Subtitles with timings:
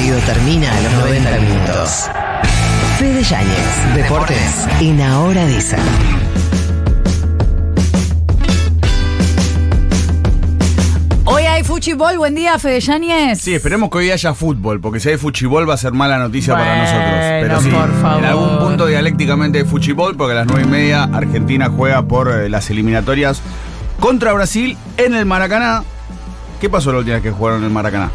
[0.00, 2.10] partido termina a los 90 minutos.
[2.98, 5.78] Fede Yáñez, Deportes, en Ahora Dicen.
[11.26, 13.42] Hoy hay fuchibol, buen día, Fede Yáñez.
[13.42, 16.54] Sí, esperemos que hoy haya fútbol, porque si hay fuchibol va a ser mala noticia
[16.54, 17.14] para nosotros.
[17.42, 18.18] Pero sí, por favor.
[18.20, 22.30] en algún punto dialécticamente de fuchibol, porque a las nueve y media Argentina juega por
[22.30, 23.42] eh, las eliminatorias
[23.98, 25.84] contra Brasil en el Maracaná.
[26.58, 28.10] ¿Qué pasó la última vez que jugaron en el Maracaná?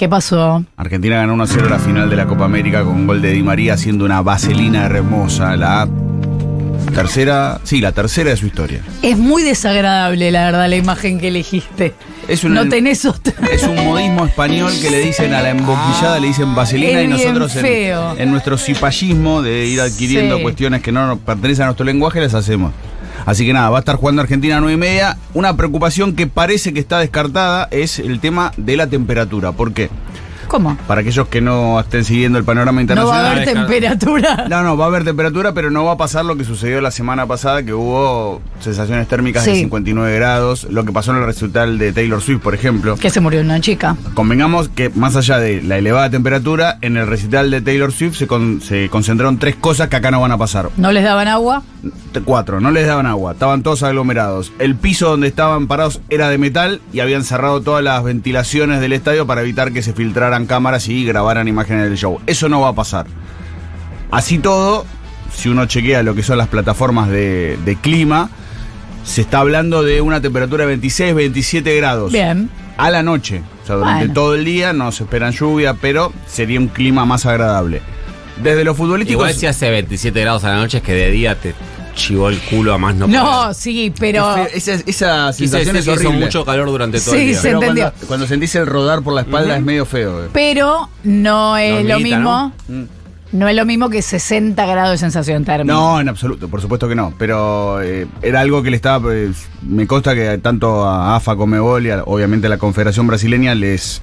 [0.00, 0.64] ¿Qué pasó?
[0.78, 3.74] Argentina ganó 1-0 la final de la Copa América con un gol de Di María
[3.74, 5.86] haciendo una vaselina hermosa, la
[6.94, 8.80] tercera, sí, la tercera de su historia.
[9.02, 11.92] Es muy desagradable, la verdad, la imagen que elegiste.
[12.28, 13.34] Es una- no tenés otra.
[13.52, 17.08] Es un modismo español que le dicen a la emboquillada, le dicen vaselina Es y
[17.08, 20.42] nosotros en, nuestro cipallismo de ir adquiriendo Sí.
[20.42, 22.72] cuestiones que no pertenecen a nuestro lenguaje, las hacemos.
[23.30, 25.16] Así que nada, va a estar jugando Argentina a 9 y media.
[25.34, 29.52] Una preocupación que parece que está descartada es el tema de la temperatura.
[29.52, 29.88] ¿Por qué?
[30.50, 30.76] ¿Cómo?
[30.88, 33.24] Para aquellos que no estén siguiendo el panorama No va internacional.
[33.24, 34.46] a haber temperatura.
[34.50, 36.90] No, no, va a haber temperatura, pero no va a pasar lo que sucedió la
[36.90, 39.60] semana pasada, que hubo sensaciones térmicas de Sí.
[39.60, 42.96] 59 grados, lo que pasó en el recital de Taylor Swift, por ejemplo.
[42.96, 43.96] Que se murió una chica.
[44.14, 48.26] Convengamos que más allá de la elevada temperatura, en el recital de Taylor Swift se,
[48.26, 50.68] con- se concentraron tres cosas que acá no van a pasar.
[50.76, 51.62] ¿No les daban agua?
[52.24, 54.52] Cuatro, no les daban agua, estaban todos aglomerados.
[54.58, 58.92] El piso donde estaban parados era de metal y habían cerrado todas las ventilaciones del
[58.92, 62.20] estadio para evitar que se filtraran cámaras y grabaran imágenes del show.
[62.26, 63.06] Eso no va a pasar.
[64.10, 64.84] Así todo,
[65.34, 68.30] si uno chequea lo que son las plataformas de, de clima,
[69.04, 72.50] se está hablando de una temperatura de 26, 27 grados Bien.
[72.76, 73.42] a la noche.
[73.62, 74.14] O sea, durante Bueno.
[74.14, 77.82] todo el día no se esperan lluvia, pero sería un clima más agradable.
[78.42, 79.20] Desde lo futbolístico.
[79.20, 81.54] Igual si hace 27 grados a la noche es que de día te
[81.94, 83.54] chivó el culo a más no No, poder.
[83.54, 84.36] sí, pero.
[84.52, 86.24] esa, esa sensación es que hizo horrible.
[86.26, 87.36] mucho calor durante todo Sí, el día.
[87.36, 87.84] se Pero entendió.
[87.90, 90.24] cuando, cuando sentís el rodar por la espalda es medio feo.
[90.24, 90.28] eh.
[90.32, 92.52] Pero no es lo mismo.
[92.68, 92.82] Mm.
[93.32, 93.48] ¿no?
[93.48, 95.72] es lo mismo que 60 grados de sensación térmica.
[95.72, 97.14] No, en absoluto, por supuesto que no.
[97.16, 99.00] Pero eh, era algo que le estaba.
[99.02, 103.54] pues, me consta que tanto a AFA, Comebol y a- obviamente a la Confederación Brasileña
[103.54, 104.02] les,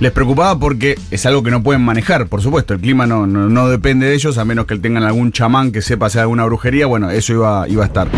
[0.00, 2.74] les preocupaba porque es algo que no pueden manejar, por supuesto.
[2.74, 5.82] El clima no, no, no depende de ellos, a menos que tengan algún chamán que
[5.82, 6.86] sepa hacer alguna brujería.
[6.86, 8.08] Bueno, eso iba, iba a estar.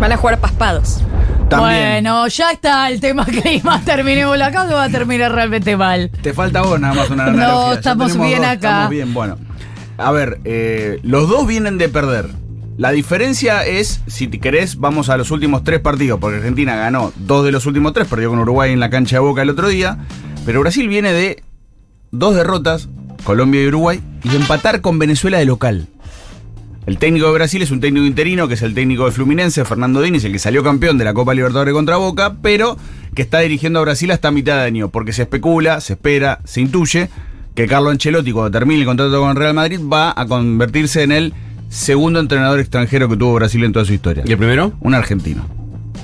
[0.00, 1.02] Van a jugar paspados.
[1.48, 2.04] También.
[2.04, 3.80] Bueno, ya está el tema clima.
[3.84, 6.10] Terminemos la causa va a terminar realmente mal.
[6.22, 7.72] Te falta vos nada más una No, analogía.
[7.72, 8.54] Ya estamos bien dos, acá.
[8.54, 9.38] Estamos bien, bueno.
[9.96, 12.26] A ver, eh, los dos vienen de perder.
[12.76, 17.12] La diferencia es, si te querés, vamos a los últimos tres partidos, porque Argentina ganó
[17.16, 19.66] dos de los últimos tres, perdió con Uruguay en la cancha de Boca el otro
[19.66, 19.98] día,
[20.48, 21.42] pero Brasil viene de
[22.10, 22.88] dos derrotas,
[23.22, 25.88] Colombia y Uruguay, y de empatar con Venezuela de local.
[26.86, 30.00] El técnico de Brasil es un técnico interino, que es el técnico de Fluminense, Fernando
[30.00, 32.78] Diniz, el que salió campeón de la Copa Libertadores contra Boca, pero
[33.14, 36.62] que está dirigiendo a Brasil hasta mitad de año, porque se especula, se espera, se
[36.62, 37.10] intuye
[37.54, 41.34] que Carlo Ancelotti, cuando termine el contrato con Real Madrid, va a convertirse en el
[41.68, 44.22] segundo entrenador extranjero que tuvo Brasil en toda su historia.
[44.26, 44.72] ¿Y el primero?
[44.80, 45.46] Un argentino.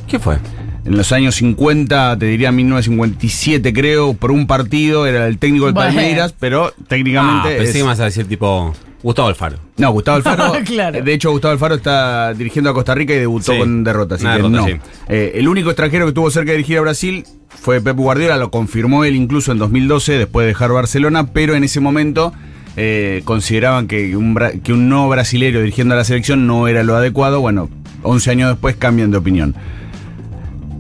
[0.06, 0.37] ¿Qué fue?
[0.84, 5.75] En los años 50, te diría 1957 creo, por un partido, era el técnico del
[5.75, 5.89] Bueno.
[5.95, 7.49] Palmeiras, pero técnicamente...
[7.55, 9.56] Ah, pensé es- que me ibas a decir tipo Gustavo Alfaro.
[9.78, 10.53] no, Gustavo Alfaro.
[10.65, 11.03] Claro.
[11.03, 13.59] De hecho, Gustavo Alfaro está dirigiendo a Costa Rica y debutó Sí.
[13.59, 14.17] con derrota.
[14.17, 14.67] Así Una que derrota, no.
[14.67, 14.75] sí.
[15.09, 18.50] Eh, el único extranjero que tuvo cerca de dirigir a Brasil fue Pep Guardiola, lo
[18.50, 22.33] confirmó él incluso en 2012, después de dejar Barcelona, pero en ese momento
[22.77, 26.94] eh, consideraban que un, que un no brasilero dirigiendo a la selección no era lo
[26.97, 27.41] adecuado.
[27.41, 27.71] Bueno,
[28.03, 29.55] 11 años después cambian de opinión.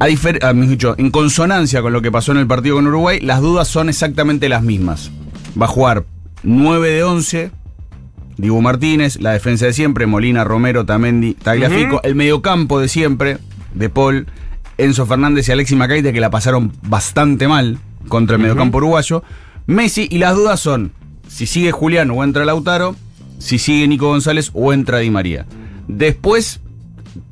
[0.04, 3.68] A dicho, en consonancia con lo que pasó en el partido con Uruguay, las dudas
[3.68, 5.10] son exactamente las mismas.
[5.58, 6.04] Va a jugar
[6.42, 7.50] 9 de 11,
[8.36, 13.38] Dibu Martínez, la defensa de siempre, Molina, Romero, Tamendi, Tagliafico, el mediocampo de siempre,
[13.72, 14.26] De Paul,
[14.76, 17.78] Enzo Fernández y Alexis Macaite, que la pasaron bastante mal
[18.08, 19.22] contra el mediocampo uruguayo.
[19.66, 20.92] Messi, y las dudas son
[21.28, 22.94] si sigue Julián o entra Lautaro,
[23.38, 25.46] si sigue Nico González o entra Di María.
[25.88, 26.60] Después,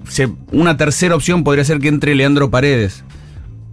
[0.08, 3.04] se- una tercera opción podría ser que entre Leandro Paredes,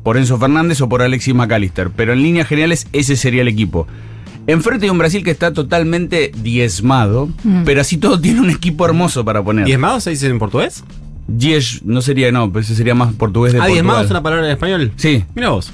[0.04, 3.88] por Enzo Fernández o por Alexis McAllister, pero en líneas generales ese sería el equipo.
[4.48, 7.30] Enfrente de un Brasil que está totalmente diezmado,
[7.66, 9.66] pero así todo tiene un equipo hermoso para poner.
[9.66, 10.84] ¿Diezmado se dice en portugués?
[11.28, 14.06] Diez, no sería, no, pero ese sería más portugués de Ah, diezmado Portugal.
[14.06, 14.92] es una palabra en español.
[14.96, 15.26] Sí.
[15.36, 15.72] Mira vos.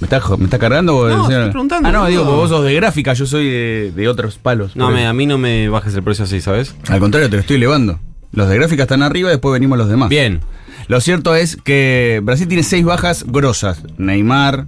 [0.00, 0.96] ¿Me está, jo- me está cargando?
[0.96, 1.40] o- No, señor?
[1.42, 2.40] estoy preguntando, Ah, no, digo, boludo.
[2.40, 4.74] vos sos de gráfica, yo soy de, de otros palos.
[4.76, 6.74] No, me, a mí no me bajes el precio así, ¿sabes?
[6.88, 7.98] Al contrario, te lo estoy elevando.
[8.36, 10.10] Los de gráfica están arriba, después venimos los demás.
[10.10, 10.40] Bien.
[10.88, 13.82] Lo cierto es que Brasil tiene seis bajas grosas.
[13.96, 14.66] Neymar,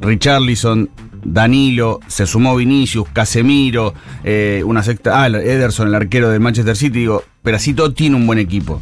[0.00, 0.88] Richarlison,
[1.22, 3.92] Danilo, se sumó Vinicius, Casemiro,
[4.24, 5.22] eh, una sexta.
[5.22, 7.00] Ah, Ederson, el arquero del Manchester City.
[7.00, 8.80] Digo, pero así todo tiene un buen equipo.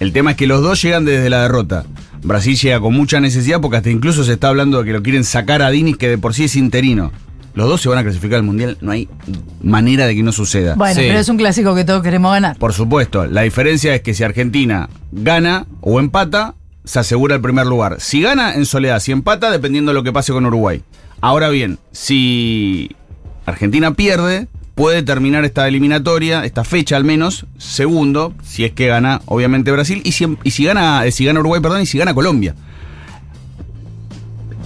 [0.00, 1.84] El tema es que los dos llegan desde la derrota.
[2.22, 5.24] Brasil llega con mucha necesidad porque hasta incluso se está hablando de que lo quieren
[5.24, 7.12] sacar a Diniz, que de por sí es interino.
[7.56, 9.08] Los dos se van a clasificar al Mundial, no hay
[9.62, 10.74] manera de que no suceda.
[10.76, 11.06] Bueno, Sí.
[11.08, 12.56] pero es un clásico que todos queremos ganar.
[12.58, 16.54] Por supuesto, la diferencia es que si Argentina gana o empata,
[16.84, 17.96] se asegura el primer lugar.
[17.98, 19.00] Si gana, en soledad.
[19.00, 20.82] Si empata, dependiendo de lo que pase con Uruguay.
[21.20, 22.94] Ahora bien, si
[23.46, 29.22] Argentina pierde, puede terminar esta eliminatoria, esta fecha al menos, segundo, si es que gana,
[29.24, 32.12] obviamente, Brasil, y si, y si gana, eh, si gana Uruguay, perdón, y si gana
[32.14, 32.54] Colombia.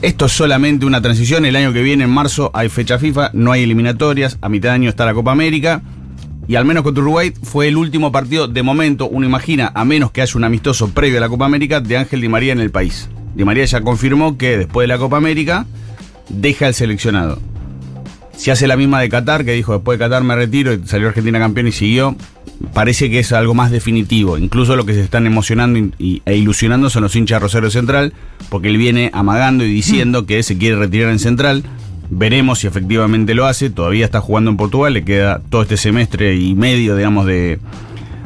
[0.03, 1.45] Esto es solamente una transición.
[1.45, 4.39] El año que viene, en marzo, hay fecha FIFA, no hay eliminatorias.
[4.41, 5.83] A mitad de año está la Copa América.
[6.49, 10.11] Y al menos contra Uruguay fue el último partido de momento, uno imagina, a menos
[10.11, 12.71] que haya un amistoso previo a la Copa América, de Ángel Di María en el
[12.71, 13.11] país.
[13.35, 15.67] Di María ya confirmó que después de la Copa América
[16.31, 17.39] deja el seleccionado.
[18.41, 21.09] Si hace la misma de Qatar, que dijo después de Qatar me retiro y salió
[21.09, 22.17] Argentina campeón y siguió,
[22.73, 24.39] parece que es algo más definitivo.
[24.39, 28.15] Incluso lo que se están emocionando y- e ilusionando son los hinchas de Rosario Central,
[28.49, 31.65] porque él viene amagando y diciendo que se quiere retirar en Central.
[32.09, 33.69] Veremos si efectivamente lo hace.
[33.69, 37.59] Todavía está jugando en Portugal, le queda todo este semestre y medio, digamos, de,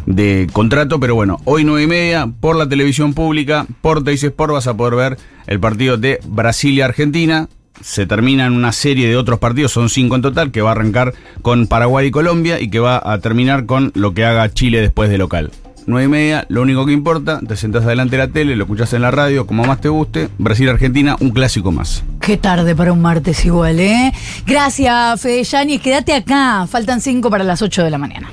[0.07, 1.01] de contrato.
[1.01, 4.77] Pero bueno, hoy nueve y media, por la televisión pública, por Teis Sport, vas a
[4.77, 5.19] poder ver
[5.49, 7.49] el partido de Brasil y Argentina.
[7.81, 10.73] Se termina en una serie de otros partidos, son cinco en total, que va a
[10.73, 14.81] arrancar con Paraguay y Colombia y que va a terminar con lo que haga Chile
[14.81, 15.51] después de local.
[15.87, 18.95] Nueve y media, lo único que importa, te sentás adelante de la tele, lo escuchás
[18.95, 20.31] en la radio, como más te guste.
[20.39, 22.03] Brasil-Argentina, un clásico más.
[22.21, 24.13] Qué tarde para un martes igual, ¿eh?
[24.47, 25.83] Gracias, Fede Yanis.
[25.83, 26.67] Quédate acá.
[26.67, 28.31] Faltan cinco para las 8 de la mañana.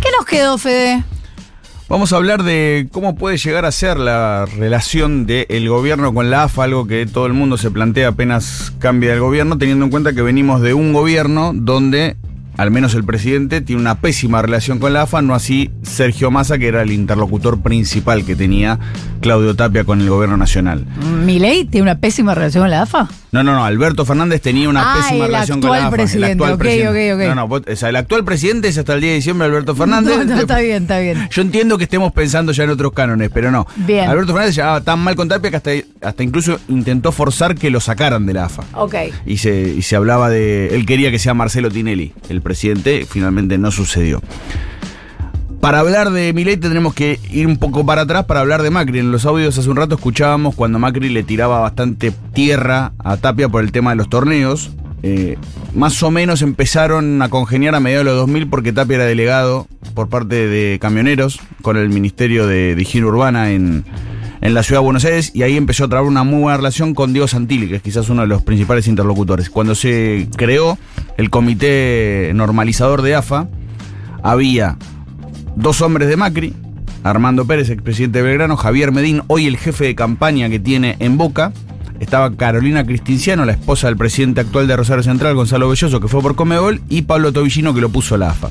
[0.00, 1.04] ¿Qué nos quedó, Fede?
[1.92, 6.44] Vamos a hablar de cómo puede llegar a ser la relación del gobierno con la
[6.44, 10.14] AFA, algo que todo el mundo se plantea apenas cambia el gobierno, teniendo en cuenta
[10.14, 12.16] que venimos de un gobierno donde
[12.56, 16.58] al menos el presidente tiene una pésima relación con la AFA, no así Sergio Massa,
[16.58, 18.78] que era el interlocutor principal que tenía
[19.20, 20.84] Claudio Tapia con el gobierno nacional.
[21.24, 23.08] ¿Milei tiene una pésima relación con la AFA?
[23.30, 25.96] No, no, no, Alberto Fernández tenía una Ah, pésima el relación con actual la AFA.
[25.96, 27.28] presidente, ok, ok, ok.
[27.28, 29.74] No, no, vos- o sea, el actual presidente es hasta el 10 de diciembre Alberto
[29.76, 30.18] Fernández.
[30.18, 31.28] No, no, está bien, está bien.
[31.30, 33.66] Yo entiendo que estemos pensando ya en otros cánones, pero no.
[33.76, 34.10] Bien.
[34.10, 35.70] Alberto Fernández llevaba tan mal con Tapia que hasta,
[36.02, 38.64] hasta incluso intentó forzar que lo sacaran de la AFA.
[38.74, 38.96] Ok.
[39.24, 40.74] Y se, y se hablaba de.
[40.74, 44.20] Él quería que sea Marcelo Tinelli, el presidente, finalmente no sucedió.
[45.60, 48.98] Para hablar de Milei tendremos que ir un poco para atrás para hablar de Macri.
[48.98, 53.48] En los audios hace un rato escuchábamos cuando Macri le tiraba bastante tierra a Tapia
[53.48, 54.72] por el tema de los torneos.
[55.04, 55.36] Eh,
[55.72, 59.68] más o menos empezaron a congeniar a mediados de los 2000 porque Tapia era delegado
[59.94, 63.84] por parte de camioneros con el Ministerio de Higiene Urbana en,
[64.42, 66.94] en la ciudad de Buenos Aires y ahí empezó a trabar una muy buena relación
[66.94, 69.48] con Diego Santilli, que es quizás uno de los principales interlocutores.
[69.48, 70.76] Cuando se creó
[71.16, 73.48] el comité normalizador de AFA,
[74.22, 74.76] había
[75.54, 76.54] dos hombres de Macri,
[77.04, 81.18] Armando Pérez, expresidente de Belgrano, Javier Medín, hoy el jefe de campaña que tiene en
[81.18, 81.52] Boca,
[82.00, 86.20] estaba Carolina Cristinciano, la esposa del presidente actual de Rosario Central, Gonzalo Belloso, que fue
[86.20, 88.50] por Comebol, y Pablo Tobillino, que lo puso la AFA.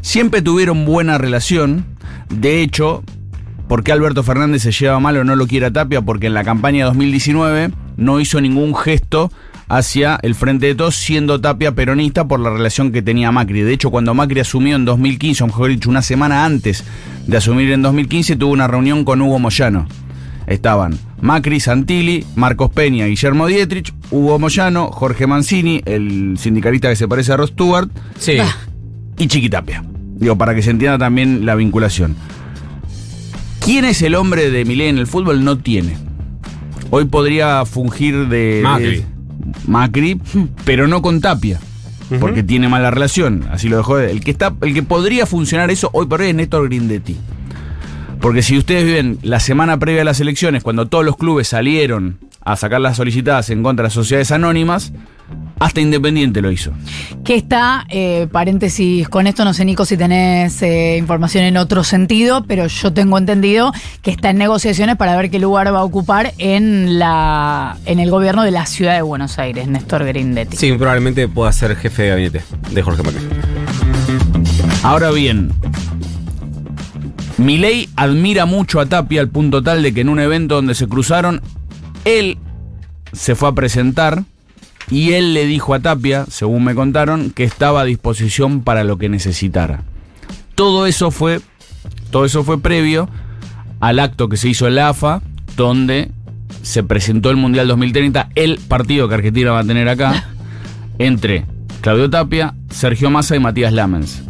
[0.00, 1.86] Siempre tuvieron buena relación,
[2.30, 3.02] de hecho,
[3.68, 6.02] ¿por qué Alberto Fernández se lleva mal o no lo quiere a Tapia?
[6.02, 9.30] Porque en la campaña 2019 no hizo ningún gesto
[9.68, 13.62] hacia el Frente de Todos, siendo Tapia peronista por la relación que tenía Macri.
[13.62, 16.84] De hecho, cuando Macri asumió en 2015, o mejor dicho, una semana antes
[17.26, 19.86] de asumir en 2015, tuvo una reunión con Hugo Moyano.
[20.46, 27.08] Estaban Macri, Santilli, Marcos Peña, Guillermo Dietrich, Hugo Moyano, Jorge Mancini, el sindicalista que se
[27.08, 28.36] parece a Ross Stewart, Sí.
[29.16, 29.82] Y Chiquitapia.
[30.16, 32.16] Digo, para que se entienda también la vinculación.
[33.64, 35.44] ¿Quién es el hombre de Milei en el fútbol?
[35.44, 35.96] No tiene.
[36.90, 38.60] Hoy podría fungir de.
[38.62, 38.86] Macri.
[38.96, 39.04] de-
[39.66, 40.20] Macri,
[40.64, 41.60] pero no con Tapia.
[42.20, 43.44] Porque tiene mala relación.
[43.50, 43.96] Así lo dejó.
[43.96, 47.16] de- El que, está, el que podría funcionar eso hoy por hoy es Néstor Grindetti.
[48.20, 52.18] Porque si ustedes ven la semana previa a las elecciones, cuando todos los clubes salieron
[52.44, 54.92] a sacar las solicitadas en contra de las sociedades anónimas,
[55.58, 56.72] hasta Independiente lo hizo.
[57.24, 61.84] Que está, eh, paréntesis, con esto no sé, Nico, si tenés eh, información en otro
[61.84, 63.72] sentido, pero yo tengo entendido
[64.02, 68.10] que está en negociaciones para ver qué lugar va a ocupar en la en el
[68.10, 70.56] gobierno de la ciudad de Buenos Aires, Néstor Grindetti.
[70.56, 73.20] Sí, probablemente pueda ser jefe de gabinete de Jorge Macri.
[74.82, 75.52] Ahora bien,
[77.38, 80.86] Milei admira mucho a Tapia al punto tal de que en un evento donde se
[80.86, 81.40] cruzaron,
[82.04, 82.38] él
[83.12, 84.24] se fue a presentar
[84.90, 88.98] y él le dijo a Tapia, según me contaron, que estaba a disposición para lo
[88.98, 89.82] que necesitara.
[90.54, 91.40] Todo eso fue,
[92.10, 93.08] todo eso fue previo
[93.80, 95.22] al acto que se hizo en la AFA,
[95.56, 96.10] donde
[96.62, 100.28] se presentó el Mundial 2030, el partido que Argentina va a tener acá,
[100.98, 101.44] entre
[101.80, 104.22] Claudio Tapia, Sergio Massa y Matías Lamens.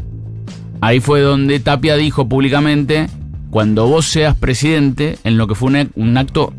[0.80, 3.08] Ahí fue donde Tapia dijo públicamente,
[3.50, 6.52] cuando vos seas presidente, en lo que fue un, ac- un acto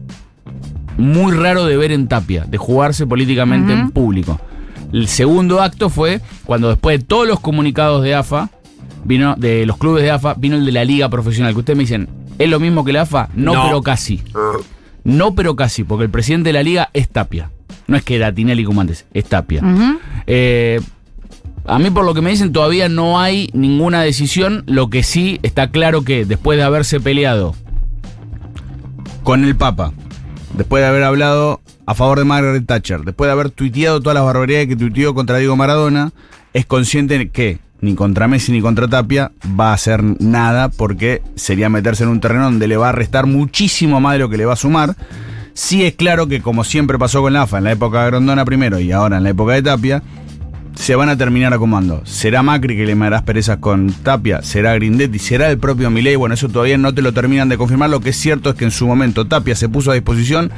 [0.97, 4.39] muy raro de ver en Tapia, de jugarse políticamente en público.
[4.93, 8.49] El segundo acto fue cuando después de todos los comunicados de AFA,
[9.03, 11.83] vino de los clubes de AFA, vino el de la liga profesional, que ustedes me
[11.83, 12.07] dicen,
[12.39, 13.29] ¿es lo mismo que la AFA?
[13.35, 13.63] No, No.
[13.65, 14.21] pero casi.
[15.03, 17.49] No, pero casi, porque el presidente de la liga es Tapia.
[17.87, 19.61] No es que era Tinelli como antes, es Tapia.
[20.27, 20.79] Eh,
[21.67, 24.63] a mí, por lo que me dicen, todavía no hay ninguna decisión.
[24.65, 27.53] Lo que sí está claro que después de haberse peleado
[29.23, 29.91] con el Papa,
[30.57, 34.25] después de haber hablado a favor de Margaret Thatcher, después de haber tuiteado todas las
[34.25, 36.11] barbaridades que tuiteó contra Diego Maradona,
[36.53, 41.69] es consciente que ni contra Messi ni contra Tapia va a hacer nada porque sería
[41.69, 44.45] meterse en un terreno donde le va a restar muchísimo más de lo que le
[44.45, 44.95] va a sumar.
[45.53, 48.43] Sí es claro que como siempre pasó con la AFA en la época de Grondona
[48.45, 50.03] primero y ahora en la época de Tapia,
[50.75, 52.01] se van a terminar acomodando.
[52.05, 54.41] ¿Será Macri que le me harás perezas con Tapia?
[54.41, 55.19] ¿Será Grindetti?
[55.19, 56.15] ¿Será el propio Milei?
[56.15, 57.89] Bueno, eso todavía no te lo terminan de confirmar.
[57.89, 60.51] Lo que es cierto es que en su momento Tapia se puso a disposición,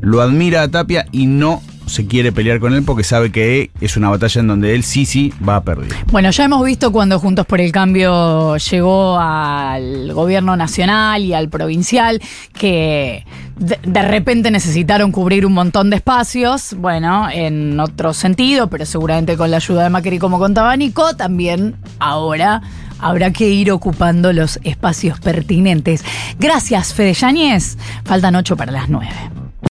[0.00, 3.96] lo admira a Tapia y no se quiere pelear con él porque sabe que es
[3.96, 5.92] una batalla en donde él sí, sí va a perder.
[6.10, 11.48] Bueno, ya hemos visto cuando Juntos por el Cambio llegó al gobierno nacional y al
[11.48, 12.20] provincial
[12.52, 13.24] que
[13.56, 19.50] de, repente necesitaron cubrir un montón de espacios, bueno, en otro sentido, pero seguramente con
[19.50, 22.62] la ayuda de Macri como contaba Nico, también ahora
[22.98, 26.04] habrá que ir ocupando los espacios pertinentes.
[26.38, 27.76] Gracias, Fede Yáñez.
[28.04, 29.43] Faltan ocho para las nueve.